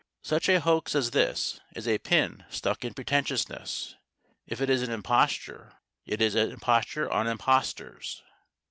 Such 0.23 0.49
a 0.49 0.59
hoax 0.59 0.95
as 0.95 1.11
this 1.11 1.59
is 1.75 1.87
a 1.87 1.99
pin 1.99 2.43
stuck 2.49 2.83
in 2.83 2.95
pretentiousness. 2.95 3.93
If 4.47 4.59
it 4.59 4.67
is 4.67 4.81
an 4.81 4.89
imposture, 4.89 5.73
it 6.07 6.23
is 6.23 6.33
an 6.33 6.49
imposture 6.49 7.07
on 7.11 7.27
impostors. 7.27 8.23